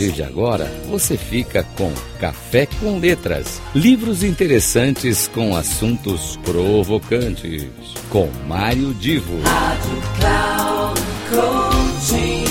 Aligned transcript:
partir 0.00 0.12
de 0.12 0.22
agora, 0.22 0.64
você 0.88 1.16
fica 1.16 1.62
com 1.76 1.92
Café 2.18 2.66
com 2.66 2.98
Letras. 2.98 3.60
Livros 3.74 4.22
interessantes 4.22 5.28
com 5.28 5.54
assuntos 5.54 6.38
provocantes. 6.38 7.68
Com 8.08 8.30
Mário 8.46 8.94
Divo. 8.94 9.42
Rádio 9.42 10.02
Cloud 10.18 11.00
Coaching. 11.28 12.44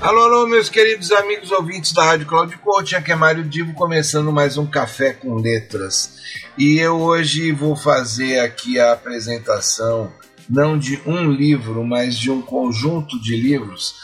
Alô, 0.00 0.20
alô, 0.22 0.46
meus 0.46 0.70
queridos 0.70 1.12
amigos 1.12 1.50
ouvintes 1.50 1.92
da 1.92 2.04
Rádio 2.04 2.26
Cloud 2.26 2.56
Coaching, 2.58 2.94
aqui 2.94 3.12
é 3.12 3.16
Mário 3.16 3.44
Divo, 3.44 3.74
começando 3.74 4.32
mais 4.32 4.56
um 4.56 4.64
Café 4.64 5.12
com 5.12 5.34
Letras. 5.34 6.16
E 6.56 6.78
eu 6.78 7.00
hoje 7.00 7.52
vou 7.52 7.76
fazer 7.76 8.38
aqui 8.38 8.78
a 8.78 8.92
apresentação, 8.92 10.10
não 10.48 10.78
de 10.78 11.00
um 11.06 11.30
livro, 11.30 11.84
mas 11.84 12.16
de 12.18 12.30
um 12.30 12.40
conjunto 12.40 13.20
de 13.20 13.36
livros 13.36 13.94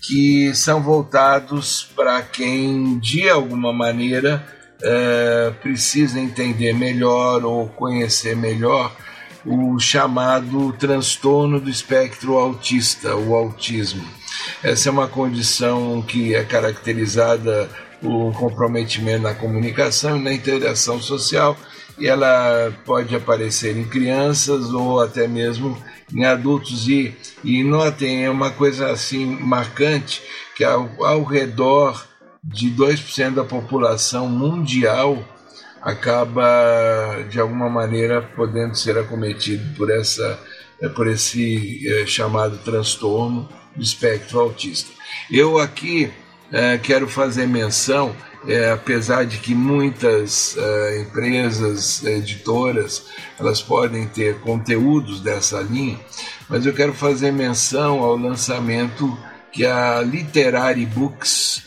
que 0.00 0.54
são 0.54 0.82
voltados 0.82 1.90
para 1.94 2.22
quem, 2.22 2.98
de 2.98 3.28
alguma 3.28 3.72
maneira, 3.72 4.44
é, 4.82 5.52
precisa 5.62 6.18
entender 6.18 6.72
melhor 6.72 7.44
ou 7.44 7.68
conhecer 7.68 8.34
melhor 8.34 8.96
o 9.44 9.78
chamado 9.78 10.72
transtorno 10.74 11.60
do 11.60 11.70
espectro 11.70 12.36
autista, 12.36 13.14
o 13.14 13.34
autismo. 13.34 14.06
Essa 14.62 14.88
é 14.88 14.92
uma 14.92 15.08
condição 15.08 16.02
que 16.02 16.34
é 16.34 16.44
caracterizada 16.44 17.68
por 18.00 18.32
comprometimento 18.32 19.22
na 19.22 19.34
comunicação 19.34 20.16
e 20.16 20.22
na 20.22 20.32
interação 20.32 21.00
social 21.00 21.56
e 22.00 22.06
ela 22.06 22.72
pode 22.84 23.14
aparecer 23.14 23.76
em 23.76 23.84
crianças 23.84 24.72
ou 24.72 25.00
até 25.00 25.28
mesmo 25.28 25.76
em 26.12 26.24
adultos 26.24 26.88
e, 26.88 27.14
e 27.44 27.62
notem, 27.62 28.24
é 28.24 28.30
uma 28.30 28.50
coisa 28.50 28.90
assim 28.90 29.26
marcante 29.26 30.22
que 30.56 30.64
ao, 30.64 30.90
ao 31.04 31.22
redor 31.22 32.04
de 32.42 32.70
2% 32.70 33.34
da 33.34 33.44
população 33.44 34.26
mundial 34.28 35.22
acaba 35.82 37.24
de 37.28 37.38
alguma 37.38 37.68
maneira 37.68 38.22
podendo 38.34 38.74
ser 38.74 38.98
acometido 38.98 39.76
por 39.76 39.90
essa 39.90 40.38
por 40.94 41.06
esse 41.06 41.86
é, 41.86 42.06
chamado 42.06 42.56
transtorno 42.64 43.46
do 43.76 43.82
espectro 43.82 44.40
autista. 44.40 44.90
Eu 45.30 45.58
aqui 45.58 46.10
é, 46.52 46.78
quero 46.78 47.08
fazer 47.08 47.46
menção, 47.46 48.14
é, 48.46 48.70
apesar 48.70 49.24
de 49.24 49.38
que 49.38 49.54
muitas 49.54 50.56
é, 50.56 51.02
empresas 51.02 52.04
editoras 52.04 53.06
elas 53.38 53.60
podem 53.60 54.06
ter 54.06 54.40
conteúdos 54.40 55.20
dessa 55.20 55.60
linha, 55.60 55.98
mas 56.48 56.66
eu 56.66 56.72
quero 56.72 56.92
fazer 56.92 57.32
menção 57.32 58.00
ao 58.02 58.16
lançamento 58.16 59.16
que 59.52 59.64
a 59.66 60.00
Literary 60.02 60.86
Books, 60.86 61.62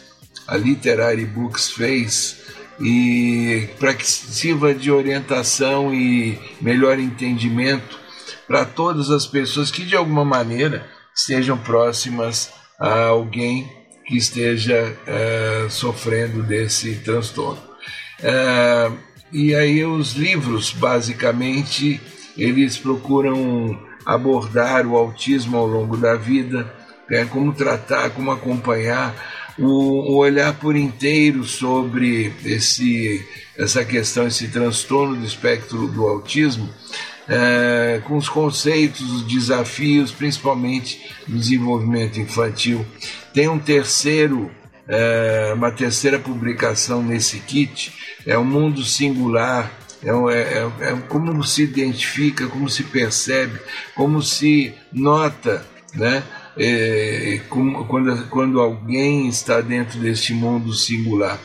a 0.47 0.57
Literary 0.57 1.25
Books 1.25 1.69
fez 1.69 2.43
e 2.79 3.69
para 3.79 3.93
que 3.93 4.05
sirva 4.05 4.73
de 4.73 4.91
orientação 4.91 5.93
e 5.93 6.39
melhor 6.59 6.99
entendimento 6.99 7.99
para 8.47 8.65
todas 8.65 9.09
as 9.09 9.25
pessoas 9.25 9.71
que 9.71 9.85
de 9.85 9.95
alguma 9.95 10.25
maneira 10.25 10.85
estejam 11.15 11.57
próximas 11.57 12.51
a 12.79 13.05
alguém 13.05 13.82
que 14.05 14.17
esteja 14.17 14.95
uh, 15.07 15.69
sofrendo 15.69 16.43
desse 16.43 16.95
transtorno. 16.97 17.61
Uh, 18.19 18.97
e 19.31 19.55
aí 19.55 19.83
os 19.83 20.13
livros, 20.13 20.71
basicamente, 20.71 21.99
eles 22.37 22.77
procuram 22.77 23.79
abordar 24.05 24.85
o 24.85 24.97
autismo 24.97 25.57
ao 25.57 25.65
longo 25.65 25.97
da 25.97 26.15
vida, 26.15 26.71
né, 27.09 27.25
como 27.25 27.53
tratar, 27.53 28.09
como 28.11 28.31
acompanhar, 28.31 29.15
o, 29.57 30.13
o 30.13 30.17
olhar 30.17 30.53
por 30.53 30.75
inteiro 30.75 31.43
sobre 31.43 32.33
esse, 32.43 33.25
essa 33.57 33.85
questão, 33.85 34.27
esse 34.27 34.47
transtorno 34.47 35.15
do 35.15 35.25
espectro 35.25 35.87
do 35.87 36.05
autismo, 36.07 36.69
é, 37.27 38.01
com 38.05 38.17
os 38.17 38.29
conceitos, 38.29 39.01
os 39.11 39.27
desafios, 39.27 40.11
principalmente 40.11 41.01
no 41.27 41.37
desenvolvimento 41.37 42.19
infantil. 42.19 42.85
Tem 43.33 43.47
um 43.47 43.59
terceiro, 43.59 44.51
é, 44.87 45.53
uma 45.55 45.71
terceira 45.71 46.19
publicação 46.19 47.01
nesse 47.01 47.39
kit, 47.39 47.93
é 48.25 48.37
o 48.37 48.45
Mundo 48.45 48.83
Singular, 48.83 49.71
é, 50.03 50.09
é, 50.09 50.89
é, 50.89 50.95
como 51.07 51.43
se 51.43 51.63
identifica, 51.63 52.47
como 52.47 52.69
se 52.69 52.83
percebe, 52.83 53.59
como 53.95 54.21
se 54.21 54.73
nota, 54.91 55.65
né? 55.95 56.23
É, 56.55 57.41
quando, 57.49 58.27
quando 58.29 58.59
alguém 58.59 59.27
está 59.27 59.59
dentro 59.59 59.99
deste 59.99 60.33
mundo 60.33 60.71
singular. 60.73 61.39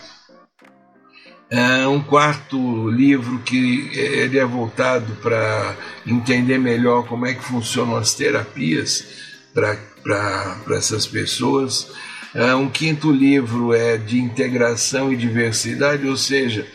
É 1.51 1.87
um 1.87 2.03
quarto 2.03 2.91
livro 2.91 3.39
que 3.39 3.91
ele 3.95 4.39
é 4.39 4.45
voltado 4.45 5.15
para 5.23 5.75
entender 6.07 6.59
melhor 6.59 7.07
como 7.07 7.25
é 7.25 7.33
que 7.33 7.43
funcionam 7.43 7.97
as 7.97 8.13
terapias 8.13 9.07
para 9.55 10.77
essas 10.77 11.07
pessoas. 11.07 11.91
É 12.35 12.55
um 12.55 12.69
quinto 12.69 13.11
livro 13.11 13.73
é 13.73 13.97
de 13.97 14.19
integração 14.19 15.11
e 15.11 15.17
diversidade, 15.17 16.07
ou 16.07 16.19
seja, 16.19 16.67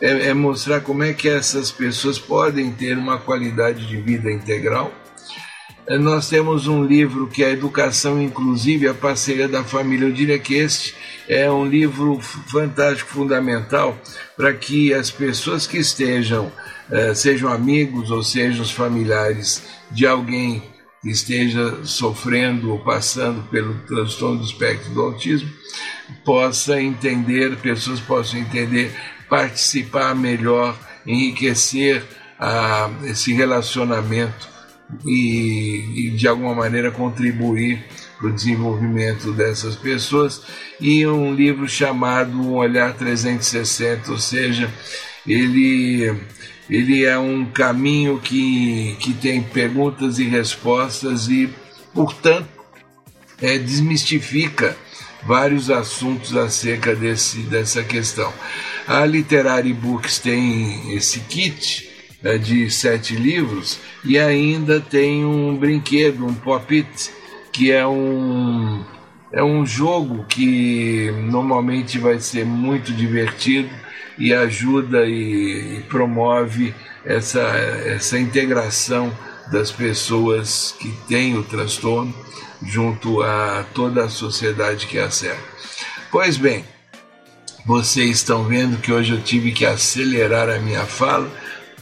é, 0.00 0.28
é 0.28 0.34
mostrar 0.34 0.80
como 0.80 1.02
é 1.02 1.12
que 1.12 1.28
essas 1.28 1.72
pessoas 1.72 2.16
podem 2.16 2.70
ter 2.70 2.96
uma 2.96 3.18
qualidade 3.18 3.86
de 3.88 3.96
vida 3.96 4.30
integral. 4.30 4.94
Nós 5.88 6.28
temos 6.28 6.66
um 6.66 6.84
livro 6.84 7.26
que 7.26 7.42
é 7.42 7.46
a 7.46 7.50
Educação 7.50 8.20
Inclusive, 8.22 8.86
a 8.86 8.94
parceria 8.94 9.48
da 9.48 9.64
família. 9.64 10.06
Eu 10.06 10.12
diria 10.12 10.38
que 10.38 10.54
este 10.54 10.94
é 11.28 11.50
um 11.50 11.64
livro 11.64 12.20
fantástico, 12.20 13.10
fundamental, 13.10 13.98
para 14.36 14.52
que 14.52 14.92
as 14.92 15.10
pessoas 15.10 15.66
que 15.66 15.78
estejam, 15.78 16.52
sejam 17.14 17.52
amigos 17.52 18.10
ou 18.10 18.22
sejam 18.22 18.62
os 18.62 18.70
familiares 18.70 19.62
de 19.90 20.06
alguém 20.06 20.62
que 21.02 21.10
esteja 21.10 21.84
sofrendo 21.84 22.70
ou 22.70 22.78
passando 22.78 23.42
pelo 23.48 23.74
transtorno 23.86 24.38
do 24.38 24.44
espectro 24.44 24.92
do 24.92 25.00
autismo, 25.00 25.50
possa 26.24 26.80
entender, 26.80 27.56
pessoas 27.56 28.00
possam 28.00 28.38
entender, 28.38 28.92
participar 29.28 30.14
melhor, 30.14 30.76
enriquecer 31.06 32.04
ah, 32.38 32.90
esse 33.04 33.32
relacionamento 33.32 34.49
e, 35.04 36.06
e 36.06 36.10
de 36.10 36.26
alguma 36.26 36.54
maneira 36.54 36.90
contribuir 36.90 37.84
para 38.18 38.28
o 38.28 38.32
desenvolvimento 38.32 39.32
dessas 39.32 39.76
pessoas 39.76 40.42
e 40.80 41.06
um 41.06 41.34
livro 41.34 41.68
chamado 41.68 42.32
Um 42.32 42.54
Olhar 42.54 42.94
360, 42.94 44.10
ou 44.12 44.18
seja, 44.18 44.70
ele, 45.26 46.14
ele 46.68 47.04
é 47.04 47.18
um 47.18 47.46
caminho 47.46 48.18
que, 48.18 48.96
que 49.00 49.14
tem 49.14 49.42
perguntas 49.42 50.18
e 50.18 50.24
respostas 50.24 51.28
e, 51.28 51.48
portanto, 51.94 52.48
é, 53.40 53.58
desmistifica 53.58 54.76
vários 55.22 55.70
assuntos 55.70 56.36
acerca 56.36 56.94
desse, 56.94 57.38
dessa 57.42 57.82
questão. 57.82 58.32
A 58.86 59.04
Literary 59.04 59.72
Books 59.72 60.18
tem 60.18 60.94
esse 60.94 61.20
kit 61.20 61.89
de 62.38 62.70
sete 62.70 63.14
livros 63.14 63.78
e 64.04 64.18
ainda 64.18 64.80
tem 64.80 65.24
um 65.24 65.56
brinquedo, 65.56 66.26
um 66.26 66.34
pop-it, 66.34 67.10
que 67.52 67.70
é 67.72 67.86
um, 67.86 68.84
é 69.32 69.42
um 69.42 69.64
jogo 69.64 70.24
que 70.24 71.10
normalmente 71.24 71.98
vai 71.98 72.20
ser 72.20 72.44
muito 72.44 72.92
divertido 72.92 73.70
e 74.18 74.34
ajuda 74.34 75.06
e, 75.06 75.78
e 75.78 75.82
promove 75.88 76.74
essa, 77.04 77.40
essa 77.40 78.18
integração 78.18 79.10
das 79.50 79.72
pessoas 79.72 80.74
que 80.78 80.90
têm 81.08 81.36
o 81.36 81.42
transtorno 81.42 82.14
junto 82.62 83.22
a 83.22 83.64
toda 83.74 84.04
a 84.04 84.10
sociedade 84.10 84.86
que 84.86 84.98
a. 84.98 85.36
Pois 86.10 86.36
bem, 86.36 86.64
vocês 87.64 88.10
estão 88.10 88.44
vendo 88.44 88.78
que 88.78 88.92
hoje 88.92 89.12
eu 89.12 89.22
tive 89.22 89.52
que 89.52 89.64
acelerar 89.64 90.48
a 90.48 90.58
minha 90.58 90.84
fala 90.84 91.30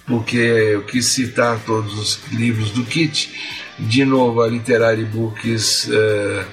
porque 0.08 0.38
eu 0.38 0.82
quis 0.84 1.06
citar 1.06 1.60
todos 1.64 1.98
os 1.98 2.20
livros 2.32 2.70
do 2.70 2.82
kit. 2.84 3.30
De 3.78 4.04
novo, 4.04 4.40
a 4.40 4.48
Literary 4.48 5.04
Books 5.04 5.88
uh, 5.88 6.44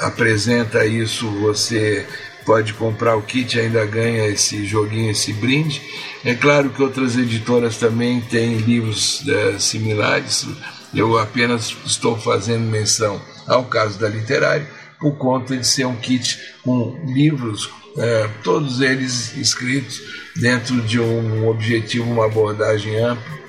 apresenta 0.00 0.86
isso, 0.86 1.28
você 1.40 2.06
pode 2.46 2.72
comprar 2.74 3.16
o 3.16 3.22
kit 3.22 3.58
ainda 3.58 3.84
ganha 3.84 4.28
esse 4.28 4.64
joguinho, 4.64 5.10
esse 5.10 5.32
brinde. 5.32 5.82
É 6.24 6.34
claro 6.34 6.70
que 6.70 6.82
outras 6.82 7.16
editoras 7.16 7.76
também 7.76 8.20
têm 8.20 8.56
livros 8.58 9.22
uh, 9.22 9.58
similares, 9.58 10.46
eu 10.94 11.18
apenas 11.18 11.76
estou 11.84 12.16
fazendo 12.16 12.62
menção 12.62 13.20
ao 13.46 13.64
caso 13.64 13.98
da 13.98 14.08
Literária, 14.08 14.66
por 14.98 15.16
conta 15.16 15.56
de 15.56 15.66
ser 15.66 15.86
um 15.86 15.96
kit 15.96 16.38
com 16.62 16.98
livros 17.04 17.68
é, 17.98 18.28
todos 18.42 18.80
eles 18.80 19.36
escritos 19.36 20.02
dentro 20.36 20.80
de 20.82 21.00
um 21.00 21.48
objetivo, 21.48 22.10
uma 22.10 22.26
abordagem 22.26 22.94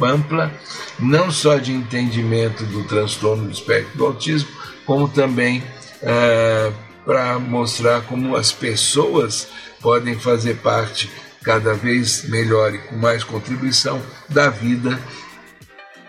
ampla, 0.01 0.51
não 0.97 1.29
só 1.31 1.57
de 1.57 1.73
entendimento 1.73 2.63
do 2.65 2.83
transtorno 2.85 3.45
do 3.45 3.51
espectro 3.51 3.97
do 3.97 4.05
autismo, 4.05 4.49
como 4.85 5.07
também 5.09 5.61
uh, 6.01 6.73
para 7.03 7.37
mostrar 7.39 8.01
como 8.01 8.35
as 8.35 8.51
pessoas 8.51 9.49
podem 9.81 10.17
fazer 10.17 10.55
parte 10.55 11.09
cada 11.43 11.73
vez 11.73 12.23
melhor 12.29 12.73
e 12.73 12.77
com 12.79 12.95
mais 12.95 13.23
contribuição 13.23 14.01
da 14.29 14.49
vida, 14.49 14.99